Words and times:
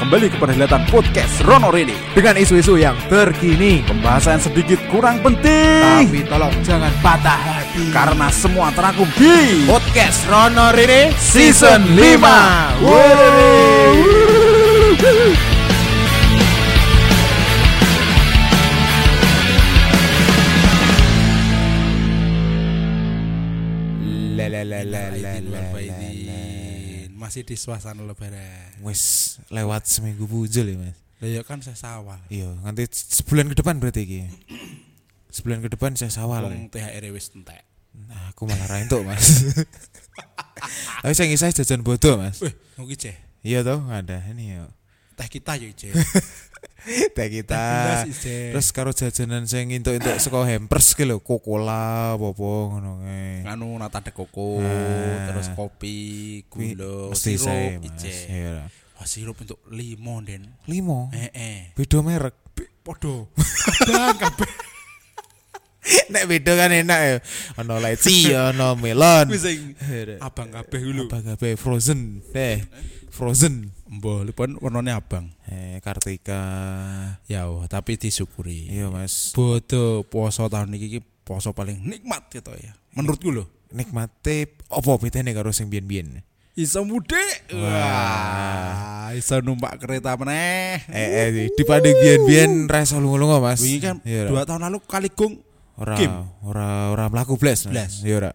kembali 0.00 0.32
ke 0.32 0.40
perhelatan 0.40 0.88
podcast 0.88 1.44
Rono 1.44 1.68
Rini 1.68 1.92
dengan 2.16 2.32
isu-isu 2.40 2.80
yang 2.80 2.96
terkini. 3.12 3.84
Pembahasan 3.84 4.40
sedikit 4.40 4.80
kurang 4.88 5.20
penting 5.20 6.08
Tapi 6.08 6.24
tolong 6.24 6.56
jangan 6.64 6.88
patah 7.04 7.36
hati. 7.36 7.92
Karena 7.92 8.32
semua 8.32 8.72
terangkum 8.72 9.04
di 9.20 9.68
podcast 9.68 10.24
Rono 10.24 10.72
Rene 10.72 11.12
Season 11.20 11.84
5. 11.84 12.00
La 24.40 24.48
la 24.48 24.64
la 24.64 24.80
la 24.80 25.12
la 25.12 25.12
Aidil 25.12 25.52
la 25.52 25.52
wal 25.52 25.60
la, 25.60 25.68
faizin. 25.68 25.79
Masih 27.30 27.46
di 27.46 27.54
suasana 27.54 28.02
lebaran. 28.02 28.74
Wes 28.82 29.38
lewat 29.54 29.86
seminggu 29.86 30.26
bujul 30.26 30.66
ya 30.66 30.74
mas. 30.82 30.98
Ya 31.22 31.46
kan 31.46 31.62
saya 31.62 31.78
sawal. 31.78 32.18
Iya, 32.26 32.50
nanti 32.66 32.90
sebulan 32.90 33.46
ke 33.54 33.62
depan 33.62 33.78
berarti 33.78 34.02
iki. 34.02 34.20
Sebulan 35.38 35.62
ke 35.62 35.70
depan 35.70 35.94
saya 35.94 36.10
sawal. 36.10 36.50
Wong 36.50 36.74
THR 36.74 37.06
wis 37.14 37.30
entek. 37.30 37.62
Nah, 37.94 38.34
aku 38.34 38.50
malah 38.50 38.66
ra 38.66 38.82
entuk, 38.82 39.06
Mas. 39.06 39.46
Tapi 41.06 41.14
saya 41.14 41.30
ngisah 41.30 41.54
jajan 41.54 41.86
bodoh, 41.86 42.18
Mas. 42.18 42.42
Wih, 42.42 42.50
ngoki 42.74 42.98
ceh. 42.98 43.14
Iya 43.46 43.62
toh, 43.62 43.78
ada 43.86 44.26
ini 44.26 44.58
ya. 44.58 44.66
Teh 45.20 45.28
kita 45.28 45.52
yo 45.60 45.68
ceh. 45.76 45.92
Teh 47.16 47.28
kita. 47.28 47.60
Terus 48.08 48.72
karo 48.72 48.96
jajanan 48.96 49.44
sing 49.44 49.68
entuk-entuk 49.68 50.16
saka 50.16 50.48
hampers 50.48 50.96
ki 50.96 51.04
lho, 51.04 51.20
Coca-Cola 51.20 52.16
apa-apa 52.16 52.48
ngono 52.72 53.04
kae. 53.04 53.44
Anu 53.44 53.76
nata 53.76 54.00
de 54.00 54.16
koko, 54.16 54.64
Nah. 54.64 55.28
terus 55.28 55.52
kopi, 55.52 56.40
gula, 56.48 57.12
sirup, 57.12 57.84
Mas. 57.84 58.00
ice. 58.00 58.32
Iya. 58.32 58.64
Wah, 58.96 59.04
sirup 59.04 59.36
untuk 59.36 59.60
limo, 59.68 60.24
Den. 60.24 60.56
Limo. 60.64 61.12
Eh, 61.12 61.28
eh. 61.36 61.60
Beda 61.76 62.00
merek. 62.00 62.36
Podo. 62.80 63.28
Abang 63.84 64.16
kabeh. 64.16 64.48
Nek 66.12 66.24
beda 66.26 66.52
kan 66.54 66.70
enak 66.70 67.00
ya. 67.00 67.16
Ono 67.62 67.74
leci, 67.82 68.30
ono 68.34 68.74
melon. 68.78 69.26
Wis 69.30 69.42
sing 69.46 69.74
abang 70.22 70.50
kabeh 70.50 70.80
dulu. 70.80 71.06
Apa 71.10 71.34
kabeh 71.34 71.54
frozen. 71.58 72.22
Eh, 72.34 72.62
frozen. 73.10 73.74
Mbah, 73.90 74.22
lipun 74.22 74.54
warnane 74.62 74.94
abang. 74.94 75.30
Eh, 75.50 75.82
Kartika. 75.82 76.42
Ya, 77.26 77.46
tapi 77.66 77.98
disyukuri. 77.98 78.70
Iya, 78.70 78.86
Mas. 78.90 79.34
Bodo 79.34 80.06
poso 80.06 80.46
tahun 80.46 80.78
iki 80.78 81.02
poso 81.26 81.50
paling 81.50 81.82
nikmat 81.82 82.30
gitu 82.30 82.54
ya. 82.54 82.74
Menurutku 82.94 83.34
loh. 83.34 83.46
Nikmate 83.70 84.58
apa 84.66 84.90
bedane 84.98 85.30
karo 85.30 85.54
sing 85.54 85.70
biyen-biyen? 85.70 86.26
Iso 86.58 86.82
mudik. 86.82 87.46
Wah, 87.54 89.14
iso 89.14 89.38
numpak 89.38 89.78
kereta 89.78 90.18
meneh. 90.18 90.82
Eh, 90.90 91.08
eh, 91.22 91.28
di 91.30 91.42
dibanding 91.54 91.94
biyen-biyen 91.94 92.50
ra 92.66 92.82
iso 92.82 92.98
lunga-lunga, 92.98 93.38
Mas. 93.38 93.62
Wingi 93.62 93.78
kan 93.78 94.02
Iya, 94.02 94.26
dua 94.26 94.42
tahun 94.42 94.66
lalu 94.66 94.82
kaligung 94.90 95.38
ora 95.80 95.96
Kim. 95.96 96.12
ora 96.44 96.92
ora 96.92 97.08
mlaku 97.08 97.34
blas. 97.34 97.64
Blas. 97.66 98.04
Iya, 98.04 98.16
ora. 98.20 98.32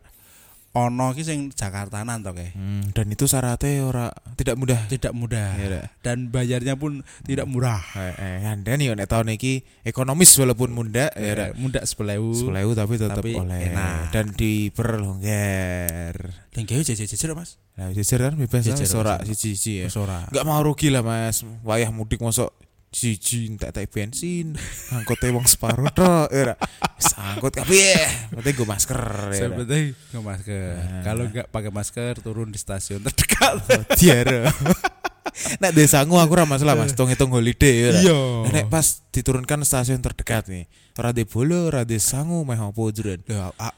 ono 0.75 1.15
ki 1.15 1.23
sing 1.23 1.55
Jakartanan 1.55 2.19
to 2.19 2.35
kayak. 2.35 2.51
Hmm, 2.51 2.91
dan 2.91 3.07
itu 3.07 3.31
syaratnya 3.31 3.87
ora 3.87 4.11
tidak 4.35 4.59
mudah. 4.59 4.91
Tidak 4.91 5.15
mudah. 5.15 5.55
Ra. 5.55 5.87
Dan 6.03 6.27
bayarnya 6.27 6.75
pun 6.75 6.99
tidak 7.23 7.47
murah. 7.47 7.79
Eh, 7.95 8.11
eh, 8.11 8.37
anda 8.43 8.75
nih 8.75 8.91
nek 8.91 9.07
tahun 9.07 9.39
iki 9.39 9.63
ekonomis 9.87 10.35
walaupun 10.35 10.75
muda 10.75 11.15
ya 11.15 11.31
ora. 11.31 11.45
Muda 11.55 11.79
sepelewu. 11.79 12.35
Sepuluh 12.35 12.75
tapi 12.75 12.99
tetap 12.99 13.23
Tapi 13.23 13.39
oleh 13.39 13.71
enak. 13.71 14.11
dan 14.11 14.35
diperlonggar. 14.35 16.15
Dan 16.51 16.63
gawe 16.67 16.81
jejer-jejer 16.83 17.31
Mas. 17.31 17.55
Nah, 17.75 17.91
jajar 17.91 18.19
kan 18.27 18.35
bebas 18.35 18.63
lah, 18.63 18.75
Jajar, 18.75 18.95
ora 18.95 19.15
jajar. 19.19 19.27
siji-siji 19.31 19.71
ya. 19.79 19.85
Wis 19.87 19.95
ora. 19.95 20.27
Enggak 20.27 20.43
mau 20.43 20.59
rugi 20.59 20.91
lah 20.91 21.03
Mas. 21.03 21.43
Wayah 21.63 21.91
mudik 21.91 22.19
mosok 22.19 22.51
siji 22.91 23.51
entek 23.51 23.75
entek 23.75 23.91
bensin, 23.91 24.55
angkute 24.95 25.27
wong 25.35 25.43
separuh 25.43 25.91
tok 25.91 26.31
ya 26.31 26.51
ora. 26.51 26.55
Wis 26.95 27.11
angkut 27.19 27.51
kabeh. 27.51 28.07
Penting 28.31 28.53
gue 28.55 28.67
masker 28.67 29.01
ya. 29.35 29.47
Penting 29.51 29.85
ke 29.91 30.19
masker. 30.23 30.71
Nah. 30.79 31.03
Kalau 31.03 31.23
nggak 31.27 31.47
pakai 31.51 31.71
masker 31.71 32.13
turun 32.23 32.47
di 32.47 32.59
stasiun 32.59 33.03
terdekat. 33.03 33.59
Diare. 33.99 34.47
Nek 35.59 35.75
desaku 35.75 36.15
aku 36.15 36.31
ora 36.39 36.47
masalah 36.47 36.79
Mas, 36.79 36.95
hitung-hitung 36.95 37.27
holiday 37.35 37.91
ya. 37.91 38.07
Iya. 38.07 38.19
Nek 38.47 38.71
pas 38.71 39.03
diturunkan 39.11 39.67
stasiun 39.67 39.99
terdekat 39.99 40.47
nih, 40.47 40.63
ora 40.95 41.11
de 41.11 41.27
bolo, 41.27 41.67
ora 41.67 41.83
de 41.83 41.99
sangu 41.99 42.47
meh 42.47 42.55
apa 42.55 42.81
jeren. 42.95 43.19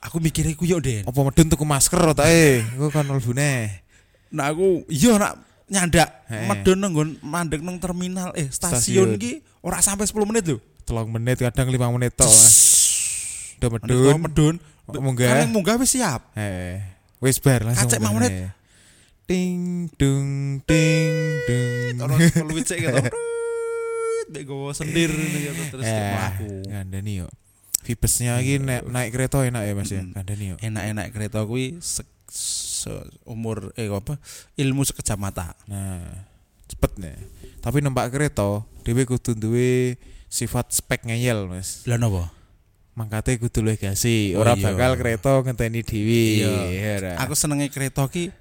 Aku 0.05 0.21
mikirnya 0.21 0.53
ku 0.53 0.69
yo 0.69 0.77
Den. 0.77 1.09
Apa 1.09 1.17
medun 1.17 1.49
tuku 1.49 1.65
masker 1.65 2.13
ta 2.13 2.29
eh, 2.29 2.61
iku 2.77 2.93
kan 2.93 3.09
mlebune. 3.09 3.81
Nah 4.29 4.53
aku 4.53 4.85
iya 4.93 5.17
nak 5.17 5.33
nyandak 5.65 6.09
medun 6.29 6.77
nenggon 6.77 7.09
mandek 7.25 7.59
nang 7.65 7.81
terminal 7.81 8.31
eh 8.37 8.47
Stasiun. 8.53 9.17
stasiun 9.17 9.19
ki 9.19 9.33
ora 9.65 9.81
sampai 9.81 10.05
10 10.05 10.29
menit 10.29 10.45
lho. 10.45 10.61
Telung 10.85 11.09
menit 11.09 11.41
kadang 11.41 11.73
lima 11.73 11.89
menit 11.89 12.13
tok 12.13 12.29
Udah 13.57 13.69
Medun 13.73 14.17
medun. 14.21 14.55
Munggah. 14.87 15.27
Kalian 15.35 15.51
munggah 15.51 15.75
wis 15.81 15.97
siap. 15.97 16.31
Eh, 16.37 16.79
wis 17.19 17.41
bar 17.43 17.67
langsung. 17.67 17.89
Kacek 17.89 17.99
mau 17.99 18.15
menit. 18.15 18.53
Ting 19.27 19.91
dung 19.99 20.63
ting 20.63 21.11
dung. 21.43 21.99
Terus 22.07 22.31
peluit 22.39 22.65
sik 22.65 22.79
gitu. 22.79 22.95
Dek 24.27 24.43
gowo 24.47 24.71
sendir 24.75 25.11
gitu 25.11 25.63
terus 25.71 25.83
Eh, 25.83 25.91
kayak 25.91 26.11
mlaku. 26.15 26.51
Ngandani 26.71 27.13
yo. 27.23 27.27
Vibesnya 27.87 28.35
lagi 28.35 28.59
naik, 28.59 28.83
naik 28.91 29.09
kereta 29.15 29.43
enak 29.47 29.63
ya 29.63 29.73
Mas 29.75 29.91
ya. 29.91 30.03
Ngandani 30.03 30.45
yo. 30.51 30.55
Enak-enak 30.59 31.07
kereta 31.15 31.39
kuwi 31.47 31.79
umur 33.27 33.75
eh 33.75 33.91
apa 33.91 34.19
ilmu 34.55 34.83
sekejap 34.87 35.19
mata. 35.19 35.55
Nah, 35.67 36.03
cepet 36.71 36.95
nih. 36.99 37.15
Tapi 37.59 37.83
numpak 37.83 38.11
kereta, 38.11 38.63
dhewe 38.83 39.03
kudu 39.03 39.35
duwe 39.35 39.99
sifat 40.31 40.71
spek 40.71 41.07
ngeyel, 41.07 41.47
Mas. 41.51 41.83
Lah 41.87 41.99
napa? 41.99 42.31
Mangkate 42.97 43.37
kudu 43.37 43.61
luwih 43.61 43.77
gasi, 43.77 44.33
Oh, 44.33 44.41
ora 44.41 44.57
iya. 44.57 44.73
bakal 44.73 44.97
kereta 44.97 45.45
ngenteni 45.45 45.85
dhewe. 45.85 46.23
Iya. 46.41 46.53
Ya 46.73 46.91
ora. 46.97 47.11
Aku 47.21 47.37
senenge 47.37 47.69
kereta 47.69 48.01
ki 48.09 48.33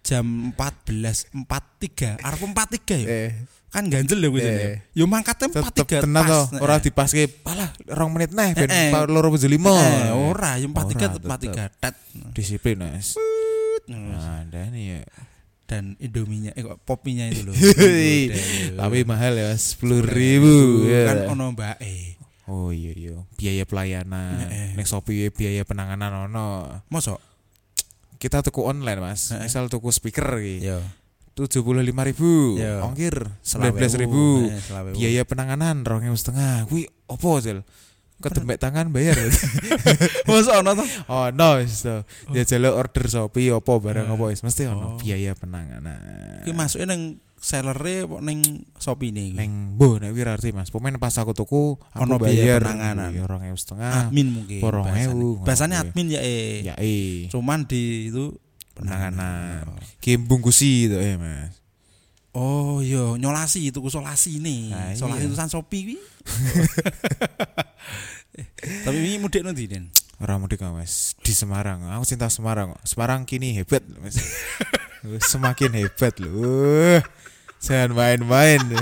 jam 0.00 0.24
14.43 0.56 2.16
arep 2.16 2.40
43 2.40 2.96
ya. 2.96 3.08
eh 3.28 3.30
Kan 3.70 3.86
ganjel 3.86 4.18
ya 4.18 4.28
kuwi. 4.32 4.40
Eh. 4.42 4.76
Yo 4.96 5.04
mangkate 5.06 5.46
tetep 5.46 5.62
43 5.62 6.02
tenan 6.02 6.24
to, 6.26 6.40
pas. 6.50 6.58
ora 6.58 6.82
dipaske 6.82 7.22
alah 7.46 7.70
rong 7.86 8.10
menit 8.10 8.34
neh 8.34 8.50
ben 8.50 8.66
Eh, 8.66 8.90
eh. 8.90 9.04
loro 9.06 9.30
tujuh 9.30 9.46
lima. 9.46 9.70
Eh, 9.70 10.10
ora, 10.10 10.58
yo 10.58 10.66
43 10.66 10.74
Ora, 10.74 11.14
tetep 11.14 11.28
43 11.70 11.78
tet. 11.78 11.94
Disiplin, 12.34 12.82
Mas. 12.82 13.14
Nah, 13.86 14.42
ini 14.72 14.98
ya. 14.98 15.02
Dan 15.70 15.94
Indominya 16.02 16.50
eh 16.58 16.66
kok 16.66 16.82
popinya 16.82 17.30
itu 17.30 17.46
loh. 17.46 17.54
Tapi 18.82 18.98
mahal 19.06 19.38
ya, 19.38 19.54
sepuluh 19.54 20.02
ribu. 20.02 20.88
kan 21.06 21.30
ono 21.30 21.54
mbak 21.54 21.78
eh. 21.78 22.18
Oh 22.50 22.74
iya 22.74 22.90
iya, 22.90 23.14
biaya 23.38 23.62
pelayanan. 23.62 24.50
Eh, 24.50 24.50
eh. 24.50 24.68
Nek 24.74 24.82
Shopee 24.82 25.30
biaya 25.30 25.62
penanganan 25.62 26.26
ono. 26.26 26.66
Mosok? 26.90 27.22
Kita 28.18 28.42
tuku 28.42 28.60
online 28.60 28.98
mas, 28.98 29.30
Eh, 29.30 29.38
eh. 29.38 29.46
misal 29.46 29.70
tuku 29.70 29.88
speaker 29.88 30.26
gitu. 30.42 30.74
Yo. 30.74 30.80
tujuh 31.30 31.62
puluh 31.64 31.80
lima 31.80 32.02
ribu, 32.04 32.58
Iya. 32.58 32.84
ongkir 32.84 33.16
sembilan 33.40 33.72
belas 33.72 33.94
ribu, 33.96 34.44
biaya 34.92 35.22
penanganan 35.24 35.86
rong 35.86 36.04
setengah, 36.12 36.68
kui 36.68 36.84
opo 37.08 37.38
sel, 37.40 37.64
ketembek 38.20 38.60
tangan 38.60 38.92
bayar, 38.92 39.16
Mosok 40.28 40.54
ono 40.60 40.76
to? 40.76 40.84
oh 41.08 41.32
no, 41.32 41.56
wis 41.56 41.80
to. 41.80 42.04
dia 42.34 42.44
jaluk 42.44 42.76
order 42.76 43.06
shopee 43.08 43.54
opo 43.56 43.80
barang 43.80 44.10
Eh. 44.10 44.12
opo 44.12 44.28
wis 44.28 44.42
mesti 44.44 44.68
ono 44.68 44.84
Oh. 44.84 44.98
biaya 45.00 45.32
penanganan. 45.32 46.44
Ki 46.44 46.52
masuke 46.52 46.84
nang 46.84 47.16
sellere 47.40 48.04
kok 48.04 48.20
ning 48.20 48.68
Shopee 48.76 49.16
ne. 49.16 49.32
Neng 49.32 49.80
bu 49.80 49.96
nek 49.96 50.12
wirarti 50.12 50.52
mas, 50.52 50.68
pemain 50.68 50.92
pas 51.00 51.16
aku 51.16 51.32
tuku 51.32 51.80
aku 51.80 52.04
Ono 52.04 52.20
bayar 52.20 52.60
penanganan. 52.60 53.16
iya, 53.16 53.24
rong 53.24 53.48
setengah, 53.56 54.12
admin 54.12 54.28
mungkin. 54.28 54.60
Bahasanya. 54.60 55.08
ewu, 55.08 55.40
kuwi. 55.40 55.80
admin 55.80 56.06
ya 56.12 56.20
eh. 56.20 56.60
ya 56.68 56.74
eh, 56.76 57.32
Cuman 57.32 57.64
di 57.64 58.12
itu 58.12 58.36
penanganan, 58.76 59.64
game 60.04 60.28
bungkusi 60.28 60.92
itu 60.92 61.00
ya 61.00 61.16
mas. 61.16 61.56
Oh 62.36 62.78
iya, 62.84 63.18
nyolasi 63.18 63.72
itu 63.72 63.80
solasi 63.88 64.38
nih. 64.38 64.70
Nah, 64.70 64.92
solasi 64.94 65.24
iya. 65.24 65.28
tulisan 65.32 65.48
Shopee 65.48 65.82
kuwi. 65.88 65.98
Eh, 68.30 68.46
Tapi 68.86 68.94
ini 69.02 69.18
mudik 69.18 69.42
nanti 69.42 69.66
Den. 69.66 69.90
Orang 70.22 70.46
mudik 70.46 70.62
mas 70.62 71.18
di 71.26 71.34
Semarang. 71.34 71.82
Aku 71.98 72.06
cinta 72.06 72.30
Semarang. 72.30 72.78
Semarang 72.86 73.26
kini 73.26 73.58
hebat 73.58 73.82
mas. 73.98 74.22
Semakin 75.32 75.74
hebat 75.74 76.14
loh. 76.22 77.02
Jangan 77.60 77.92
main-main. 77.92 78.60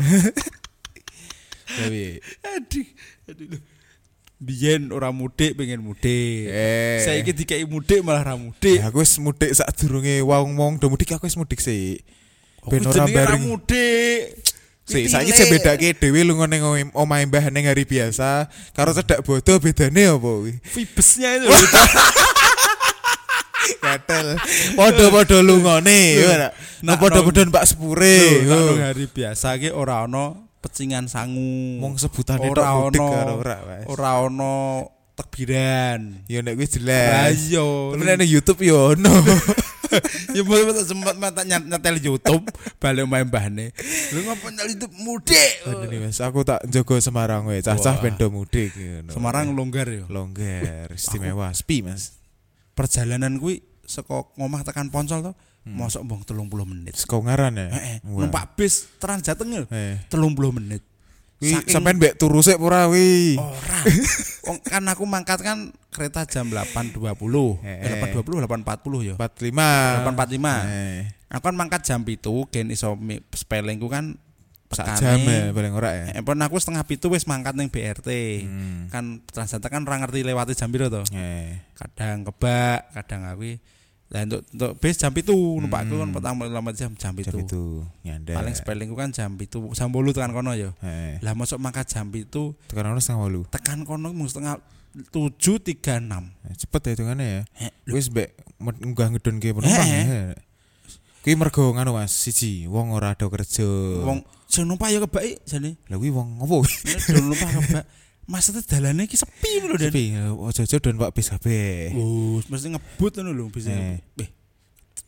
Tapi 1.68 2.22
Aduh, 2.46 2.86
aduh. 3.28 3.60
Biyen 4.38 4.94
orang 4.94 5.10
mudik 5.12 5.58
pengen 5.58 5.82
mudik. 5.82 6.46
eh 6.46 7.02
Saya 7.02 7.18
iki 7.18 7.34
dikai 7.34 7.66
mudik 7.66 8.06
malah 8.06 8.22
ra 8.22 8.34
mudik. 8.34 8.78
ya, 8.78 8.86
aku 8.86 9.02
wis 9.02 9.18
mudik 9.18 9.50
saat 9.50 9.74
durunge 9.74 10.22
wong-wong 10.22 10.78
do 10.78 10.86
mudik 10.86 11.10
aku 11.10 11.26
wis 11.26 11.34
mudik 11.34 11.58
sih. 11.58 11.98
Oh, 12.62 12.70
Ben 12.70 12.86
ora 12.86 13.02
bareng. 13.04 13.42
mudik. 13.44 14.38
Sih, 14.86 15.04
saiki 15.04 15.34
saya 15.34 15.52
bedake 15.52 15.92
dhewe 15.92 16.24
lunga 16.24 16.46
ning 16.46 16.62
omahe 16.96 17.28
Mbah 17.28 17.52
ning 17.52 17.68
hari 17.68 17.84
biasa 17.84 18.48
karo 18.72 18.96
cedak 18.96 19.20
bodo 19.20 19.58
bedane 19.60 20.06
apa 20.08 20.16
kuwi? 20.24 20.56
Vibesnya 20.64 21.36
itu. 21.36 21.44
Ketel. 23.76 24.26
Podo-podo 24.72 25.38
lungone. 25.44 26.00
Nah, 26.80 26.96
podo-podo 26.96 27.44
Pak 27.52 27.64
Sepure. 27.68 28.46
Nang 28.48 28.80
hari 28.80 29.04
biasa 29.10 29.60
ki 29.60 29.74
ora 29.74 30.08
ono 30.08 30.48
pecingan 30.64 31.06
sangu. 31.06 31.78
Wong 31.82 32.00
sebutane 32.00 32.50
tok 32.50 32.58
ora 32.58 32.70
ono 32.76 33.06
ora, 33.86 34.10
ono 34.24 34.54
tekbiran. 35.18 36.26
Ya 36.30 36.40
nek 36.40 36.54
wis 36.58 36.78
jelas. 36.78 37.34
iya. 37.50 37.62
Tapi 37.64 38.02
nek 38.02 38.16
nang 38.22 38.30
YouTube 38.30 38.62
yo 38.62 38.94
ono. 38.94 39.12
ya 40.36 40.44
mau 40.44 40.60
sempat 40.84 41.16
mata 41.16 41.42
nyetel 41.48 41.96
YouTube 42.02 42.44
balik 42.76 43.08
main 43.08 43.24
mbahne. 43.24 43.72
Lu 44.12 44.28
ngopo 44.28 44.52
nyel 44.52 44.76
YouTube 44.76 44.94
mudik. 45.00 45.64
Nih, 45.64 45.98
Mas. 46.04 46.20
Aku 46.20 46.44
tak 46.44 46.60
jaga 46.68 46.96
Semarang 47.00 47.48
we. 47.48 47.64
Cacah 47.64 47.96
Wah. 47.96 48.02
ben 48.02 48.14
do 48.20 48.28
mudik. 48.28 48.70
Semarang 49.08 49.56
longgar 49.56 49.88
ya. 49.88 50.04
longgar, 50.06 50.92
istimewa. 50.92 51.50
Sepi, 51.56 51.80
Mas. 51.80 52.17
Perjalanan 52.78 53.42
kuwi 53.42 53.58
saka 53.82 54.22
ngomah 54.38 54.62
tekan 54.62 54.86
Poncol 54.86 55.18
to, 55.20 55.32
mosok 55.66 56.06
mbong 56.06 56.22
30 56.22 56.46
menit. 56.64 56.94
Seko 56.94 57.26
ngaran 57.26 57.58
ya. 57.58 57.66
Wah. 58.06 58.22
numpak 58.22 58.54
bis 58.54 58.86
Trans 58.96 59.26
Jateng 59.26 59.50
ya. 59.50 59.62
Eh. 59.68 59.98
30 60.06 60.54
menit. 60.54 60.86
Wi 61.38 61.54
Saking- 61.54 61.70
sampean 61.70 61.98
mbek 61.98 62.18
turu 62.18 62.38
sik 62.38 62.58
ora 62.58 62.86
wi. 62.86 63.34
Ora. 63.34 63.78
Wong 64.46 64.58
kan 64.62 64.82
aku 64.86 65.06
mangkat 65.06 65.38
kan 65.38 65.70
kereta 65.90 66.22
jam 66.26 66.50
8.20. 66.50 67.58
Eh, 67.62 67.78
Eh, 67.78 67.86
eh. 67.98 68.14
8.20 68.14 68.42
8.40 68.42 69.02
ya. 69.02 69.14
45. 69.14 70.06
8.45. 70.06 70.66
Eh. 70.66 71.00
Aku 71.28 71.42
kan 71.44 71.54
mangkat 71.54 71.82
jam 71.82 72.02
pitu 72.02 72.46
gen 72.48 72.70
iso 72.70 72.94
spellingku 73.30 73.86
kan 73.86 74.18
Sak 74.68 74.84
tekane. 74.84 75.00
jam 75.00 75.18
ya 75.24 75.40
paling 75.50 75.72
ora 75.72 75.90
ya. 75.92 76.04
Eh, 76.12 76.20
pun 76.20 76.36
aku 76.36 76.56
setengah 76.56 76.84
pitu 76.84 77.08
wis 77.08 77.24
mangkat 77.24 77.56
ning 77.56 77.68
BRT. 77.68 78.08
Hmm. 78.44 78.88
Kan 78.88 79.04
Transjata 79.24 79.66
kan 79.66 79.80
ora 79.82 79.96
ngerti 79.98 80.20
lewati 80.20 80.52
jam 80.52 80.68
piro 80.68 80.88
to. 80.88 81.02
Eh. 81.12 81.56
Kadang 81.72 82.28
kebak, 82.28 82.92
kadang 82.92 83.24
aku 83.24 83.56
lah 84.08 84.24
untuk 84.24 84.40
untuk 84.48 84.72
bis 84.76 84.96
jam 84.96 85.12
pitu 85.12 85.32
numpakku 85.32 85.92
kan 85.94 86.08
petang 86.08 86.32
lama 86.40 86.72
jam 86.72 86.96
jam 86.96 87.12
Jam 87.12 87.12
pitu. 87.12 87.38
itu 87.38 87.64
nyandar. 88.02 88.40
Paling 88.40 88.54
spellingku 88.54 88.92
kan 88.92 89.08
jam 89.08 89.36
pitu 89.36 89.60
jam 89.72 89.88
8 89.88 90.12
tekan 90.12 90.32
kono 90.32 90.52
ya. 90.52 90.72
Eh. 90.80 91.20
Lah 91.20 91.32
masuk 91.32 91.56
mangkat 91.56 91.84
jam 91.86 92.08
pitu 92.08 92.56
Tekan 92.66 92.88
ono 92.88 92.96
setengah 92.98 93.20
walu. 93.20 93.44
tekan 93.48 93.84
kono 93.84 94.08
mung 94.10 94.24
setengah 94.24 94.60
tujuh 95.06 95.60
tiga 95.60 95.96
enam. 95.96 96.32
Eh, 96.42 96.56
Cepet 96.56 96.80
ya 96.82 96.90
hitungannya 96.94 97.26
ya. 97.26 97.40
Wis 97.86 98.08
mbek 98.08 98.32
med- 98.56 98.80
munggah 98.80 99.12
ngedonke 99.12 99.52
penumpang. 99.52 99.84
Eh, 99.86 100.04
ya. 100.04 100.20
Kuwi 101.18 101.34
mergo 101.34 101.68
nganu 101.70 101.92
Mas, 101.92 102.08
siji 102.10 102.64
wong 102.64 102.88
ora 102.90 103.12
ada 103.12 103.28
kerja. 103.28 103.68
Wong 104.00 104.24
sing 104.48 104.64
numpak 104.64 104.88
ya 104.90 104.98
kebaki 105.04 105.38
jane. 105.44 105.76
Lah 105.92 106.00
kuwi 106.00 106.08
wong 106.08 106.40
ngopo? 106.40 106.64
Numpak 107.12 107.48
kebak. 107.52 107.84
Maksudnya 108.28 108.60
dalane 108.64 109.08
iki 109.08 109.16
sepi 109.16 109.64
lho 109.64 109.76
Dan. 109.80 109.88
Tapi 109.88 110.12
ojo-ojo 110.36 110.76
don 110.84 111.00
Pak 111.00 111.12
bis 111.16 111.32
kabeh. 111.32 111.96
Oh, 111.96 112.36
mesti 112.44 112.68
ngebut 112.76 113.12
ngono 113.20 113.32
lho 113.32 113.44
bisa. 113.48 113.72
Eh. 113.72 114.04
Eh. 114.20 114.28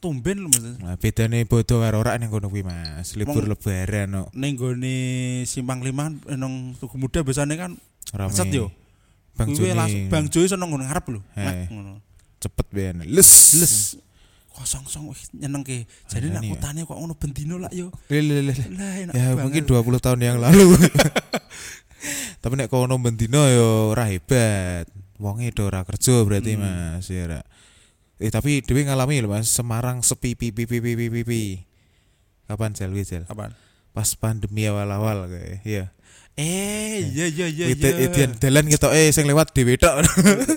Tumben 0.00 0.40
lho 0.40 0.48
mesti. 0.48 0.80
Nah, 0.80 0.96
bedane 0.96 1.44
bodo 1.44 1.84
karo 1.84 2.00
ora 2.00 2.16
ning 2.16 2.32
kono 2.32 2.48
kuwi 2.48 2.64
Mas. 2.64 3.16
Libur 3.20 3.44
lebaran 3.44 4.08
no. 4.08 4.32
Ning 4.32 4.56
gone 4.56 4.96
Simpang 5.44 5.84
Lima 5.84 6.08
nang 6.32 6.72
Tugu 6.80 6.96
Muda 6.96 7.20
biasanya 7.20 7.56
kan 7.60 7.76
Rame. 8.16 8.32
Macet 8.32 8.48
yo. 8.56 8.72
Bang 9.36 9.52
Joni. 9.52 9.72
langsung 9.76 10.02
Bang 10.08 10.26
Joy 10.32 10.48
sono 10.48 10.64
ngono 10.64 10.88
ngarep 10.88 11.06
lho. 11.12 11.20
Eh. 11.36 11.68
Ngono. 11.68 12.00
cepet 12.40 12.66
ben. 12.72 12.96
Les. 13.04 13.30
Les 13.60 13.74
kosong 14.50 14.84
song 14.84 15.04
wih, 15.08 15.20
nyenengke. 15.32 15.86
Jadi 16.06 16.28
Makanya 16.28 16.34
nak 16.34 16.42
ya. 16.42 16.50
kutane 16.52 16.80
kok 16.84 16.96
ngono 16.98 17.14
bendino 17.14 17.54
lah 17.56 17.70
yo. 17.70 17.88
Le, 18.10 18.20
le. 18.20 18.52
Lah 18.52 18.92
enak 19.08 19.12
Ya 19.14 19.32
banget. 19.32 19.42
mungkin 19.46 19.62
20 19.64 20.04
tahun 20.04 20.20
yang 20.20 20.38
lalu. 20.38 20.66
Tapi 22.42 22.54
nek 22.56 22.68
kono 22.72 22.96
bendino 22.96 23.44
yo 23.46 23.92
ora 23.92 24.08
hebat. 24.08 24.88
Wonge 25.20 25.52
do 25.52 25.68
ora 25.68 25.84
kerja 25.84 26.24
berarti 26.24 26.56
Hmm. 26.56 26.96
Mas 26.96 27.08
ya. 27.12 27.44
Eh 28.20 28.28
tapi 28.28 28.60
dhewe 28.64 28.84
ngalami 28.84 29.20
lho 29.20 29.28
Mas, 29.28 29.48
Semarang 29.48 30.00
sepi 30.00 30.32
pi 30.36 30.48
pi 30.52 30.64
pi 30.64 30.80
pi 30.80 30.92
pi 30.96 31.06
pi. 31.08 31.20
pi. 31.24 31.42
Kapan 32.48 32.72
sel 32.72 32.92
wi 32.92 33.04
sel? 33.04 33.28
Apaan? 33.28 33.52
Pas 33.92 34.08
pandemi 34.16 34.64
awal-awal 34.64 35.28
kayak. 35.28 35.60
Iya. 35.62 35.84
Eh, 36.40 37.04
iya 37.12 37.26
iya 37.28 37.46
iya 37.52 37.64
Wite 37.68 37.90
iya. 37.90 38.06
edian 38.08 38.30
dalan 38.40 38.64
ketok 38.72 38.92
eh 38.96 39.12
sing 39.12 39.28
lewat 39.28 39.52
dhewe 39.52 39.76
tok. 39.76 40.00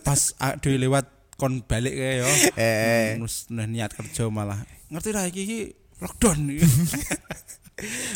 Pas 0.07 0.31
aduh 0.39 0.79
lewat 0.79 1.11
kon 1.39 1.63
balik 1.65 1.93
kayak 1.93 2.15
yo. 2.23 2.29
Eh. 2.59 3.17
Nah, 3.53 3.65
niat 3.65 3.91
kerja 3.93 4.29
malah. 4.29 4.61
Ngerti 4.93 5.09
ra 5.13 5.25
iki 5.25 5.41
iki 5.43 5.59
lockdown. 6.01 6.39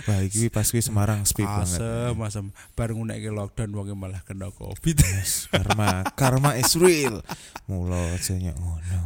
Wah, 0.06 0.22
iki 0.22 0.54
pas 0.54 0.70
kuwi 0.70 0.86
Semarang 0.86 1.26
sepi 1.26 1.42
banget. 1.42 1.82
Asem, 1.82 2.16
asem. 2.22 2.46
Bareng 2.78 3.02
ngunekke 3.02 3.34
lockdown 3.34 3.74
wong 3.74 3.98
malah 3.98 4.22
kena 4.22 4.54
Covid. 4.54 5.02
Karma, 5.50 6.06
karma 6.14 6.54
is 6.62 6.78
real. 6.78 7.26
Mula 7.66 7.98
aja 8.14 8.38
nyok 8.38 8.54
ngono. 8.54 9.00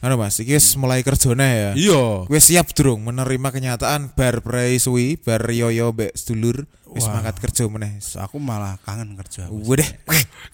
Anu 0.00 0.14
Mas, 0.16 0.40
iki 0.40 0.56
wis 0.56 0.72
mulai 0.80 1.04
kerjane 1.04 1.44
ya. 1.46 1.70
Iya. 1.76 2.24
Gue 2.26 2.40
siap 2.40 2.72
durung 2.72 3.04
menerima 3.04 3.52
kenyataan 3.52 4.16
bar 4.16 4.40
prei 4.40 4.80
suwi, 4.80 5.20
bar 5.20 5.44
yoyo 5.52 5.92
mbek 5.92 6.16
sedulur 6.16 6.64
wis 6.88 7.04
mangkat 7.04 7.36
kerja 7.38 7.68
meneh. 7.68 8.00
Aku 8.24 8.40
malah 8.40 8.80
kangen 8.82 9.14
kerja. 9.20 9.52
Udah. 9.52 9.86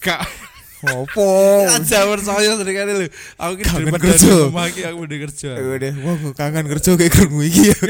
Kak. 0.03 0.27
Opo? 0.87 1.27
Aja 1.67 2.07
percaya 2.07 2.55
sekali 2.55 2.93
lho. 2.95 3.07
Aku 3.35 3.53
ki 3.59 3.63
daripada 3.67 4.07
kerja. 4.07 4.31
rumah 4.47 4.71
ki 4.71 4.87
aku 4.87 4.99
udah 5.11 5.19
kerja. 5.27 5.51
Udah, 5.59 5.93
wah 6.07 6.15
kok 6.23 6.35
kangen 6.39 6.67
kerja 6.71 6.91
kayak 6.95 7.11
krungu 7.11 7.43
iki 7.43 7.75
ya. 7.75 7.79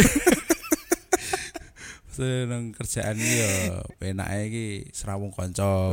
Seneng 2.16 2.72
kerjaan 2.72 3.20
iki 3.20 3.34
ya 3.44 3.84
penake 4.00 4.40
iki 4.48 4.66
serawung 4.96 5.36
kanca. 5.36 5.92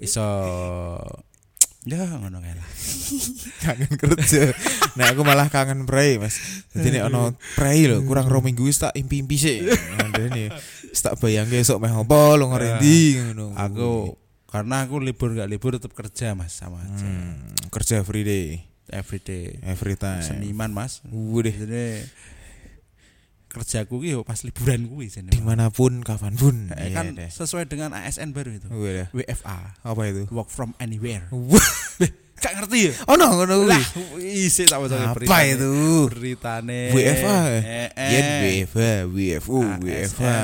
Iso 0.00 0.24
ya 1.88 2.00
ngono 2.16 2.40
kae 2.40 2.56
lah. 2.56 2.68
kangen 3.68 3.92
kerja. 4.00 4.48
Nah, 4.96 5.12
aku 5.12 5.20
malah 5.20 5.52
kangen 5.52 5.84
prei, 5.84 6.16
Mas. 6.16 6.64
Jadi 6.72 6.96
nek 6.96 7.12
ono 7.12 7.36
prei 7.60 7.84
lho, 7.84 8.00
kurang 8.08 8.24
rong 8.24 8.48
minggu 8.48 8.64
wis 8.64 8.80
tak 8.80 8.96
impi-impi 8.96 9.36
sih. 9.36 9.68
Ngandani. 9.68 10.48
Wis 10.88 11.00
tak 11.04 11.20
bayangke 11.20 11.60
esuk 11.60 11.76
meh 11.76 11.92
opo 11.92 12.40
lo 12.40 12.56
ngerendi 12.56 13.20
ngono. 13.20 13.52
Aku 13.52 14.16
karena 14.48 14.82
aku 14.82 14.96
libur 14.98 15.30
gak 15.30 15.46
libur 15.46 15.76
tetap 15.76 15.92
kerja 15.92 16.32
Mas 16.32 16.52
sama 16.52 16.80
aja. 16.80 16.98
Hmm, 16.98 17.52
kerja 17.68 18.00
free 18.00 18.24
day, 18.24 18.46
Every 18.88 19.20
day. 19.20 19.60
every 19.62 19.94
time. 19.94 20.20
Seniman 20.20 20.72
Mas. 20.72 21.04
Udah. 21.04 21.52
Jadi 21.52 22.08
kerjaku 23.48 24.00
ki 24.00 24.08
yo 24.10 24.20
pas 24.22 24.40
liburan 24.42 24.84
kuwi 24.86 25.08
sini. 25.08 25.28
di 25.28 25.40
mana 25.40 25.68
pun 25.68 26.00
kapan 26.00 26.32
pun 26.34 26.68
Eh, 26.70 26.88
Iya 26.88 26.94
kan 26.94 27.06
deh. 27.12 27.28
sesuai 27.28 27.64
dengan 27.64 27.92
ASN 27.94 28.32
baru 28.32 28.52
itu. 28.54 28.68
Udah. 28.68 29.08
WFA. 29.10 29.76
apa 29.78 30.00
itu 30.04 30.28
Work 30.28 30.48
from 30.48 30.76
anywhere. 30.78 31.28
Gak 32.38 32.54
ngerti 32.54 32.78
ya? 32.86 32.92
oh 33.04 33.16
no 33.16 33.34
ngono 33.34 33.54
kuwi. 33.58 33.68
Lah, 33.68 33.82
isi 34.22 34.62
tak 34.64 34.78
baca 34.78 34.94
apa 35.10 35.38
itu 35.44 35.72
Beritane. 36.06 36.94
WFA 36.94 37.38
Eh, 37.50 37.88
eh. 37.90 38.08
Yen 38.08 38.26
WFA 38.62 38.90
WFU 39.10 39.58
WFA 39.82 40.38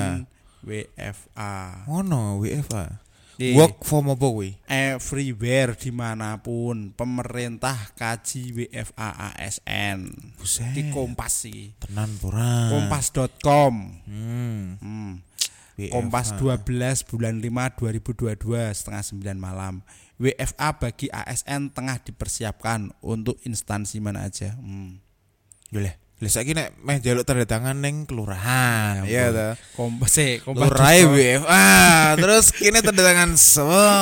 WFA. 0.61 1.55
ngono 1.87 2.41
WFA 2.41 3.04
Di 3.35 3.59
work 3.59 3.83
from 3.83 4.15
apa 4.15 4.27
kuwi 4.31 4.55
everywhere 4.71 5.75
di 5.75 5.91
mana 5.91 6.39
pun 6.39 6.95
pemerintah 6.95 7.75
kaji 7.99 8.71
WFA 8.71 9.35
ASN. 9.35 10.07
buset 10.39 10.71
Di 10.71 10.95
Kompas 10.95 11.47
sih. 11.47 11.75
tenan 11.83 12.15
pura 12.23 12.71
Kompas.com. 12.71 13.75
hmm, 14.07 14.63
Hmm. 14.79 15.13
WFA. 15.75 15.91
Kompas 15.91 16.39
12 16.39 17.03
bulan 17.11 17.43
5 17.43 17.75
2022 17.75 18.71
setengah 18.71 19.03
9 19.03 19.35
malam. 19.35 19.83
WFA 20.23 20.79
bagi 20.79 21.11
ASN 21.11 21.75
tengah 21.75 21.99
dipersiapkan 21.99 22.95
untuk 23.03 23.43
instansi 23.43 23.99
mana 23.99 24.31
aja. 24.31 24.55
Hmm. 24.55 25.03
Boleh. 25.75 26.04
Lah 26.25 26.33
saiki 26.33 26.57
nek 26.57 26.73
meh 26.81 27.05
njaluk 27.05 27.29
tanda 27.29 27.45
tangan 27.45 27.77
ning 27.77 28.09
kelurahan, 28.09 29.05
Ya 29.05 29.29
ta. 29.29 29.61
Kompas 29.77 30.17
eh, 30.17 30.41
Kompas 30.41 30.73
WFA, 30.73 31.69
terus 32.17 32.49
kini 32.49 32.81
tanda 32.81 33.05
tangan 33.05 33.37
semua. 33.37 33.93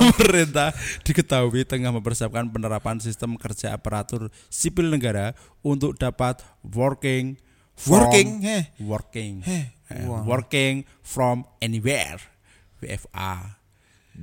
Pemerintah 0.16 0.72
diketahui 1.04 1.68
tengah 1.68 1.92
mempersiapkan 1.92 2.48
penerapan 2.48 2.96
sistem 2.96 3.36
kerja 3.36 3.76
aparatur 3.76 4.32
sipil 4.48 4.88
negara 4.88 5.36
untuk 5.60 6.00
dapat 6.00 6.40
working 6.64 7.36
from- 7.76 8.08
Working, 8.08 8.28
heh. 8.40 8.64
working 8.80 9.44
Heh. 9.44 9.68
eh, 9.92 10.08
working 10.24 10.88
from 11.04 11.44
anywhere 11.60 12.16
WFA. 12.80 13.55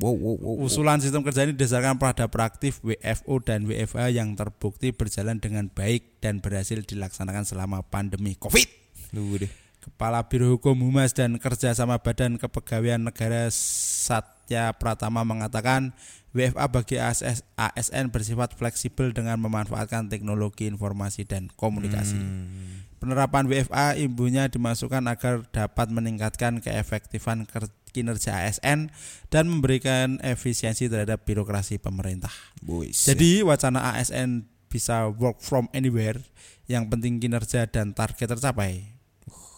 Wow, 0.02 0.18
wow, 0.18 0.36
wow. 0.42 0.56
Usulan 0.66 0.98
sistem 0.98 1.22
kerja 1.22 1.46
ini 1.46 1.54
didasarkan 1.54 2.02
pada 2.02 2.26
praktif 2.26 2.82
WFO 2.82 3.38
dan 3.46 3.70
WFA 3.70 4.10
yang 4.10 4.34
terbukti 4.34 4.90
berjalan 4.90 5.38
dengan 5.38 5.70
baik 5.70 6.18
dan 6.18 6.42
berhasil 6.42 6.82
dilaksanakan 6.82 7.46
selama 7.46 7.86
pandemi 7.86 8.34
COVID. 8.34 8.66
Lu 9.14 9.38
deh. 9.38 9.52
Kepala 9.84 10.24
Biro 10.32 10.56
Hukum 10.56 10.80
Humas 10.80 11.12
dan 11.12 11.36
Kerjasama 11.36 12.00
Badan 12.00 12.40
Kepegawaian 12.40 13.04
Negara 13.04 13.52
Satya 13.52 14.72
Pratama 14.80 15.28
mengatakan 15.28 15.92
WFA 16.32 16.66
bagi 16.72 16.98
ASS 16.98 17.46
ASN 17.60 18.10
bersifat 18.10 18.58
fleksibel 18.58 19.14
dengan 19.14 19.38
memanfaatkan 19.44 20.10
teknologi 20.10 20.66
informasi 20.66 21.28
dan 21.30 21.52
komunikasi. 21.54 22.18
Hmm. 22.18 22.88
Penerapan 22.98 23.46
WFA 23.46 24.00
ibunya 24.00 24.48
dimasukkan 24.48 25.04
agar 25.12 25.46
dapat 25.52 25.92
meningkatkan 25.92 26.64
keefektifan 26.64 27.44
ker- 27.46 27.70
kinerja 27.94 28.44
ASN 28.44 28.90
dan 29.30 29.46
memberikan 29.46 30.18
efisiensi 30.26 30.90
terhadap 30.90 31.24
birokrasi 31.24 31.78
pemerintah. 31.78 32.34
Boys. 32.60 33.06
Jadi 33.06 33.46
wacana 33.46 33.94
ASN 33.94 34.50
bisa 34.68 35.14
work 35.14 35.38
from 35.40 35.70
anywhere. 35.72 36.18
Yang 36.66 36.90
penting 36.90 37.22
kinerja 37.22 37.70
dan 37.70 37.94
target 37.94 38.34
tercapai. 38.34 38.90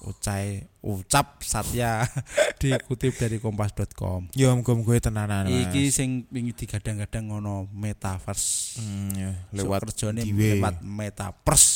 Ucai 0.06 0.70
ucap 0.86 1.42
Satya 1.42 2.06
dikutip 2.62 3.18
dari 3.18 3.42
kompas.com. 3.42 4.30
Yo 4.38 4.54
muga-muga 4.54 5.10
tenanan. 5.10 5.50
Mas. 5.50 5.72
Iki 5.72 5.89
sing 5.89 6.10
wingi 6.30 6.54
digadang-gadang 6.54 7.34
ngono 7.34 7.65
metaverse. 7.74 8.77
Hmm, 8.77 9.10
ya, 9.18 9.32
Lewat 9.50 9.65
lewat 9.65 9.80
kerjane 9.89 10.22
lewat 10.22 10.75
metaverse. 10.86 11.75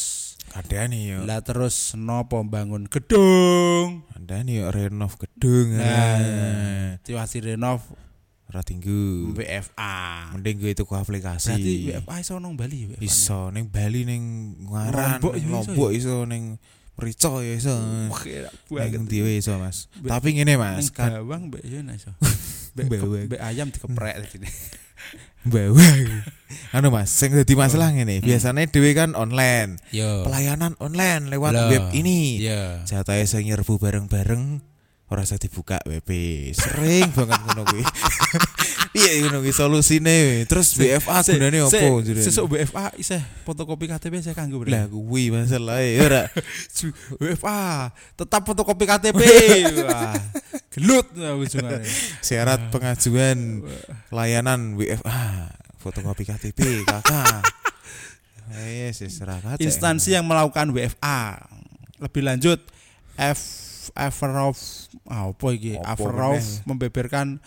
Kadane 0.49 0.97
yo. 1.05 1.19
Lah 1.23 1.39
terus 1.45 1.93
nopo 1.93 2.41
bangun 2.43 2.89
gedung. 2.89 4.03
Kadane 4.11 4.51
yo 4.59 4.67
renov 4.73 5.15
gedung. 5.21 5.77
Nah, 5.77 6.17
Nah, 6.19 6.87
Tiwasi 7.05 7.39
renov 7.45 7.85
ora 8.49 8.65
tinggu. 8.65 9.29
WFA. 9.37 10.33
Mending 10.33 10.57
gue 10.57 10.73
tuku 10.73 10.93
aplikasi. 10.97 11.53
Berarti 11.53 11.73
WFA 11.93 12.15
iso 12.19 12.33
nang 12.41 12.57
Bali 12.57 12.89
WFA. 12.89 13.01
iso 13.05 13.39
ning 13.53 13.69
Bali 13.69 14.01
ning 14.09 14.23
Ngaran, 14.65 15.21
Lombok 15.21 15.33
ya 15.37 15.45
iso 15.45 15.53
Lombok 15.53 15.91
iso 15.93 16.15
ning 16.25 16.43
Merico 16.99 17.39
ya 17.39 17.53
iso. 17.55 17.75
Ning 18.75 19.05
Diwe 19.07 19.39
iso, 19.39 19.55
Mas. 19.55 19.87
Tapi 20.03 20.35
ngene, 20.35 20.59
Mas, 20.59 20.91
kan 20.91 21.15
bawang 21.23 21.47
mbak 21.47 21.63
yo 21.63 21.79
iso. 21.95 22.11
Bawang. 22.75 23.25
mbak 23.29 23.41
ayam 23.41 23.67
dikeprek 23.73 24.15
tadi. 24.25 24.47
bawang. 25.53 26.05
Anu 26.75 26.89
Mas, 26.89 27.09
sing 27.13 27.31
dadi 27.31 27.53
masalah 27.53 27.93
ngene, 27.93 28.19
biasanya 28.19 28.65
dhewe 28.67 28.91
kan 28.97 29.13
online. 29.13 29.77
Yo. 29.93 30.25
Pelayanan 30.25 30.73
online 30.81 31.29
lewat 31.29 31.53
Lah. 31.53 31.69
web 31.69 31.85
ini. 31.95 32.41
Iya. 32.41 32.83
Jatahe 32.85 33.23
sing 33.29 33.47
nyerbu 33.47 33.77
bareng-bareng 33.77 34.61
ora 35.09 35.25
usah 35.25 35.41
dibuka 35.41 35.81
WP. 35.89 36.09
Sering 36.53 37.09
banget 37.17 37.39
ngono 37.41 37.65
kuwi. 37.65 37.81
Piye 38.93 39.25
ngono 39.25 39.41
kuwi 39.41 39.53
solusine? 39.53 40.45
Terus 40.45 40.77
WFA 40.77 41.25
gunane 41.25 41.65
opo 41.65 42.01
jenenge? 42.05 42.25
Sesuk 42.25 42.45
WFA 42.49 42.93
isih 42.97 43.21
fotokopi 43.45 43.89
KTP 43.89 44.21
saya 44.21 44.37
kanggo 44.37 44.61
Lah 44.69 44.85
kuwi 44.85 45.33
masalahe 45.33 45.97
ora. 45.97 46.29
WFA 47.17 47.89
tetap 48.13 48.41
fotokopi 48.45 48.85
KTP. 48.85 49.21
Wah. 49.85 50.13
Gelut. 50.69 51.07
Syarat 52.27 52.69
pengajuan 52.69 53.65
layanan 54.13 54.77
WFA 54.77 55.49
fotokopi 55.79 56.27
KTP 56.27 56.83
kakak. 56.85 57.41
Yes, 58.49 59.05
yes, 59.05 59.21
kacek. 59.21 59.61
Instansi 59.61 60.17
yang 60.17 60.25
melakukan 60.25 60.73
WFA. 60.73 61.37
Lebih 62.01 62.25
lanjut 62.25 62.57
F 63.13 63.41
Averov 63.93 64.57
ah, 65.05 65.29
apa 65.29 65.47
iki? 65.53 65.77
Averov 65.77 66.41
membeberkan 66.65 67.37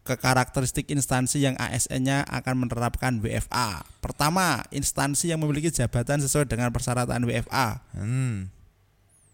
ke 0.00 0.16
karakteristik 0.16 0.88
instansi 0.88 1.44
yang 1.44 1.60
ASN-nya 1.60 2.24
akan 2.24 2.64
menerapkan 2.64 3.20
WFA. 3.20 3.84
Pertama, 4.00 4.64
instansi 4.72 5.28
yang 5.28 5.44
memiliki 5.44 5.68
jabatan 5.68 6.24
sesuai 6.24 6.48
dengan 6.48 6.72
persyaratan 6.72 7.20
WFA. 7.28 7.84
Hmm. 7.92 8.48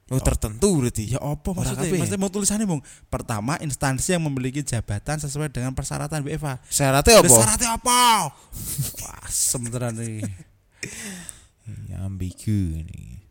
Oh, 0.06 0.22
tertentu 0.22 0.78
berarti. 0.78 1.10
Ya 1.10 1.18
apa 1.18 1.50
maksudnya? 1.50 1.82
kabeh. 1.82 1.98
Maksudnya 1.98 2.20
mau 2.22 2.30
tulisannya, 2.30 2.66
Bung. 2.70 2.82
Pertama, 3.10 3.58
instansi 3.58 4.14
yang 4.14 4.22
memiliki 4.22 4.62
jabatan 4.62 5.18
sesuai 5.18 5.50
dengan 5.50 5.74
persyaratan 5.74 6.22
WFA. 6.22 6.62
Syaratnya 6.70 7.18
apa? 7.18 7.26
Syaratnya 7.26 7.70
apa? 7.74 8.02
Wah, 9.02 9.26
sebenarnya 9.26 9.90
nih. 9.98 10.22
Ya, 11.90 12.06
ambigu 12.06 12.86
ini. 12.86 13.26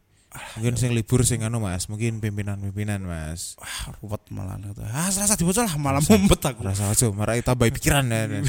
Mungkin 0.59 0.75
sing 0.75 0.91
libur 0.91 1.23
sing 1.23 1.47
anu 1.47 1.63
Mas, 1.63 1.87
mungkin 1.87 2.19
pimpinan-pimpinan 2.19 2.99
Mas. 3.07 3.55
Wah, 3.55 3.95
ruwet 4.03 4.23
malah 4.35 4.59
gitu. 4.59 4.83
Ah, 4.83 5.07
serasa 5.07 5.39
dibaca 5.39 5.63
lah 5.63 5.75
malah 5.79 6.03
mumet 6.03 6.43
aku. 6.43 6.59
Rasa 6.59 6.91
aja 6.91 7.07
marai 7.15 7.39
tambah 7.39 7.71
pikiran 7.71 8.03
ya. 8.11 8.43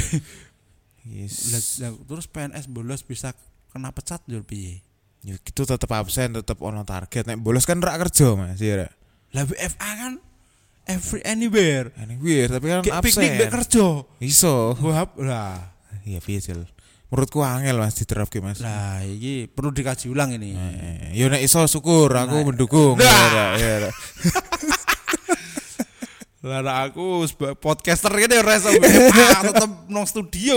Yes. 1.07 1.79
terus 2.11 2.27
PNS 2.27 2.67
bolos 2.67 3.07
bisa 3.07 3.31
kena 3.71 3.95
pecat 3.95 4.19
jur 4.27 4.43
piye? 4.43 4.83
Ya 5.27 5.35
gitu 5.37 5.67
tetep 5.67 5.91
absen, 5.91 6.39
tetep 6.39 6.55
ono 6.63 6.87
target. 6.87 7.27
Nek 7.27 7.43
bolos 7.43 7.67
kan 7.67 7.83
rak 7.83 7.99
kerja 7.99 8.39
Mas, 8.39 8.63
ya. 8.63 8.87
Lah 9.35 9.43
WFA 9.43 9.91
kan 9.99 10.13
every 10.87 11.19
anywhere. 11.27 11.91
Ini 11.99 12.15
weird, 12.17 12.55
tapi 12.55 12.67
kan 12.71 12.81
Kayak 12.81 13.03
piknik 13.03 13.27
absen. 13.27 13.35
mbek 13.35 13.51
kerja. 13.51 13.87
Iso. 14.23 14.79
Wah, 14.79 15.03
lah. 15.19 15.75
Iya 16.07 16.23
piye 16.23 16.39
Jel. 16.39 16.63
Menurutku 17.07 17.43
angel 17.43 17.75
Mas 17.77 17.95
diterapke 17.95 18.39
Mas. 18.39 18.63
Lah, 18.63 19.03
iki 19.03 19.47
perlu 19.47 19.71
dikaji 19.71 20.07
ulang 20.07 20.31
ini. 20.33 20.55
Eh, 20.55 21.19
yo 21.19 21.27
nek 21.27 21.43
iso 21.43 21.59
syukur 21.65 22.07
aku 22.09 22.39
Nah. 22.39 22.47
mendukung. 22.47 22.95
Nah. 22.95 23.03
Ya, 23.03 23.27
ra, 23.27 23.47
ya, 23.59 23.91
ra. 26.47 26.59
Lah 26.59 26.61
nah, 26.63 26.77
aku 26.87 27.27
sebagai 27.27 27.59
podcaster 27.59 28.15
iso 28.15 28.71
WFA 28.71 29.51
tetep 29.51 29.71
nang 29.91 30.07
studio. 30.07 30.55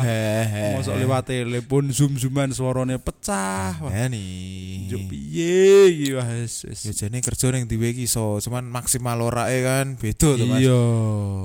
Hehe. 0.00 0.80
Mosok 0.80 0.96
lewat 0.96 1.22
telepon 1.28 1.92
zoom-zooman 1.92 2.48
suaranya 2.50 2.96
pecah. 2.96 3.76
Wah, 3.84 3.92
Ya 3.92 4.08
nih. 4.08 4.88
yo 4.88 4.98
piye 5.30 5.86
iki 5.94 6.08
wis. 6.18 6.66
Ya 6.66 6.92
jane 7.06 7.22
kerja 7.22 7.54
ning 7.54 7.70
diwe 7.70 7.94
iki 7.94 8.10
iso, 8.10 8.42
cuman 8.42 8.66
maksimal 8.66 9.22
orake 9.22 9.62
kan 9.62 9.94
beda 9.94 10.34
to 10.34 10.42
Mas. 10.42 10.58
Iya. 10.58 10.82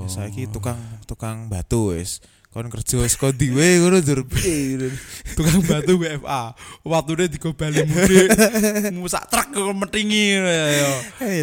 Ya, 0.02 0.08
saiki 0.10 0.50
tukang 0.50 0.82
tukang 1.06 1.46
batu 1.46 1.94
wis. 1.94 2.18
Kon 2.50 2.72
kerja 2.72 3.04
saka 3.12 3.36
diwe 3.36 3.68
ngono 3.84 4.02
dur 4.02 4.26
piye. 4.26 4.90
tukang 5.38 5.62
batu 5.70 6.02
WFA. 6.02 6.58
Waktune 6.82 7.30
digobali 7.30 7.86
mudik. 7.86 8.32
Musak 8.96 9.30
truk 9.30 9.54
kok 9.54 9.76
metingi 9.76 10.40
ya. 10.40 10.90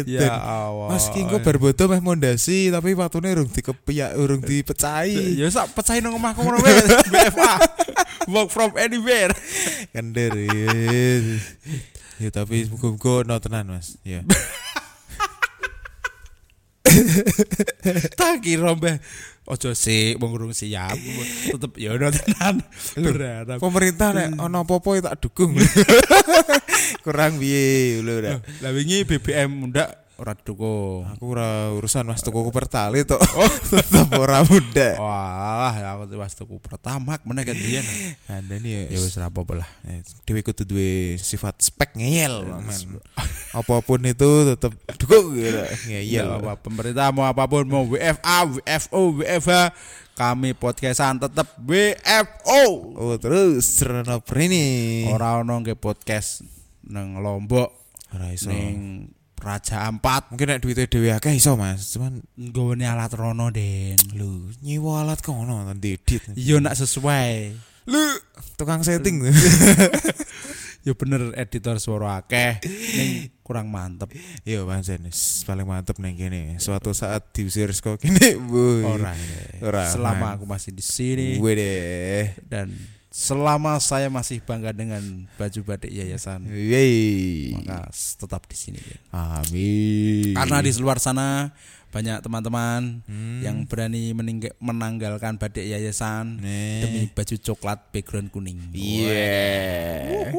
Ya 0.03 0.35
Allah. 0.41 0.91
Mas 0.91 1.07
ki 1.15 1.23
engko 1.23 1.39
bar 1.39 1.55
bodo 1.61 1.85
meh 1.87 2.01
mondasi 2.03 2.73
tapi 2.73 2.91
watune 2.97 3.31
urung 3.31 3.47
dikepiak 3.47 4.19
urung 4.19 4.41
dipecahi. 4.43 5.39
Ya 5.39 5.47
sak 5.47 5.71
pecahin 5.71 6.03
nang 6.03 6.17
omahku 6.19 6.43
ngono 6.43 6.59
WFA. 6.59 7.53
Work 8.33 8.49
from 8.49 8.73
anywhere. 8.75 9.37
Kender. 9.93 10.33
Ya 12.21 12.29
tapi 12.29 12.69
muga-muga 12.69 13.25
no 13.25 13.39
tenan 13.41 13.69
Mas. 13.73 13.97
Ya. 14.05 14.21
Tak 18.19 18.45
kira 18.45 18.77
ojo 19.43 19.69
sik 19.73 20.21
wong 20.21 20.31
urung 20.37 20.53
siap. 20.53 20.93
Tetep 21.49 21.73
ya 21.81 21.97
ono 21.97 22.13
tenan. 22.13 22.61
Berharap. 22.95 23.57
Pemerintah 23.57 24.09
nek 24.13 24.29
ono 24.37 24.61
apa-apa 24.61 24.89
ya 24.99 25.01
tak 25.09 25.25
dukung. 25.25 25.57
Kurang 27.05 27.41
piye 27.41 27.99
lho. 27.99 28.21
Lah 28.61 28.71
wingi 28.71 29.03
BBM 29.03 29.49
mundak 29.51 30.02
ora 30.21 30.37
dukung. 30.37 31.03
Aku 31.09 31.33
ora 31.33 31.73
urusan 31.73 32.05
Mas 32.05 32.21
tuku 32.21 32.45
pertalite 32.53 33.13
tok. 33.13 33.21
Oh, 33.33 33.53
tetep 33.73 34.07
ora 34.15 34.45
muda. 34.45 34.97
Wah, 35.01 35.73
aku 35.97 36.15
was 36.19 36.37
tuku 36.37 36.61
pertama 36.61 37.17
meneh 37.25 37.43
kan 37.43 37.57
biyen. 37.57 37.85
Anda 38.29 38.61
nih 38.61 38.93
Ya 38.93 38.99
wis 39.01 39.17
ra 39.17 39.33
apa-apa 39.33 39.65
lah. 39.65 39.69
Eh, 39.89 40.05
Dewi 40.23 40.45
kudu 40.45 40.63
duwe 40.63 41.17
sifat 41.17 41.57
spek 41.59 41.97
ngeyel 41.97 42.45
men. 42.45 43.01
Apa 43.57 43.85
pun 43.85 44.01
itu 44.01 44.29
tetap 44.49 44.73
dukung 44.97 45.37
gitu. 45.37 45.61
ngeyel. 45.89 46.25
Ya, 46.25 46.41
apa 46.41 46.57
pemerintah 46.57 47.13
mau 47.13 47.29
apa 47.29 47.45
pun 47.45 47.69
mau 47.69 47.85
WFA, 47.85 48.49
WFO, 48.49 49.21
WFH, 49.21 49.53
kami 50.17 50.57
podcastan 50.57 51.21
tetap 51.21 51.53
WFO. 51.61 52.61
Oh 52.97 53.13
terus 53.21 53.65
Serena 53.65 54.17
ini 54.41 55.05
Ora 55.09 55.41
ono 55.41 55.61
nge 55.61 55.77
podcast 55.77 56.41
nang 56.89 57.21
Lombok 57.21 57.69
ora 58.13 58.29
iso. 58.29 58.49
ning 58.49 59.09
Raja 59.43 59.83
Ampat 59.85 60.31
Mungkin 60.31 60.47
nek 60.47 60.63
duitnya 60.63 60.87
Dewi 60.87 61.11
akeh 61.11 61.35
iso 61.35 61.59
Mas, 61.59 61.91
cuman 61.91 62.23
nggone 62.33 62.87
alat 62.87 63.11
rono 63.11 63.51
Den. 63.51 63.99
lu 64.15 64.47
nyewa 64.63 65.03
alat 65.03 65.19
kono 65.19 65.67
edit. 65.67 66.31
Yo 66.33 66.63
nak 66.63 66.79
sesuai. 66.79 67.51
Lu 67.83 67.99
tukang 68.55 68.79
setting. 68.79 69.19
Yo 70.83 70.99
bener 70.99 71.31
editor 71.39 71.79
suara 71.79 72.19
akeh 72.19 72.59
ning 72.95 73.31
kurang 73.39 73.71
mantep. 73.71 74.11
Yo 74.43 74.67
Mas 74.67 74.87
Jenis 74.87 75.43
paling 75.43 75.63
mantep 75.63 75.95
neng 75.99 76.15
kene. 76.15 76.59
Suatu 76.59 76.91
saat 76.91 77.31
diusir 77.31 77.71
saka 77.71 77.95
kene. 77.95 78.35
Ora. 78.95 79.15
Ora, 79.63 79.83
Selama 79.87 80.35
aku 80.35 80.43
masih 80.43 80.71
di 80.71 80.83
sini 80.83 81.39
Gue 81.39 81.55
deh. 81.55 82.35
dan 82.47 82.67
selama 83.13 83.77
saya 83.77 84.09
masih 84.09 84.41
bangga 84.41 84.73
dengan 84.73 85.29
baju 85.37 85.59
batik 85.61 85.93
yayasan 85.93 86.49
Yeay. 86.49 87.53
maka 87.53 87.85
tetap 87.93 88.41
di 88.49 88.57
sini. 88.57 88.81
Amin. 89.13 90.33
karena 90.33 90.65
di 90.65 90.73
luar 90.81 90.97
sana 90.97 91.53
banyak 91.93 92.25
teman-teman 92.25 93.05
Hmm. 93.05 93.45
yang 93.45 93.69
berani 93.69 94.17
menanggalkan 94.57 95.37
batik 95.37 95.61
yayasan 95.61 96.41
Nih. 96.41 96.81
demi 96.81 97.01
baju 97.05 97.35
coklat 97.37 97.93
background 97.93 98.33
kuning. 98.33 98.57
Iya. 98.73 100.33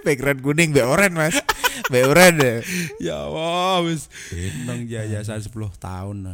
Background 0.00 0.40
kuning 0.40 0.72
be 0.72 0.80
oren 0.80 1.12
mas, 1.12 1.36
be 1.92 2.00
oren. 2.02 2.40
Ya 2.96 3.28
wah 3.28 3.84
wis 3.84 4.08
yayasan 4.88 5.44
10 5.44 5.52
tahun. 5.76 6.24